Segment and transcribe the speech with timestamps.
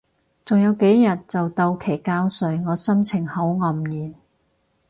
[0.43, 4.11] 仲有幾日就到期交稅，我心情好黯然